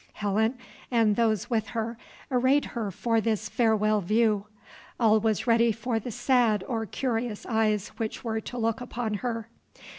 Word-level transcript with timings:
Helen 0.13 0.57
and 0.89 1.15
those 1.15 1.47
with 1.51 1.67
her 1.77 1.95
arrayed 2.31 2.65
her 2.73 2.89
for 2.89 3.21
this 3.21 3.47
farewell 3.47 4.01
view. 4.01 4.47
All 4.99 5.19
was 5.19 5.45
ready 5.45 5.71
for 5.71 5.99
the 5.99 6.09
sad 6.09 6.63
or 6.67 6.87
curious 6.87 7.45
eyes 7.45 7.89
which 7.97 8.23
were 8.23 8.41
to 8.41 8.57
look 8.57 8.81
upon 8.81 9.13
her. 9.21 9.47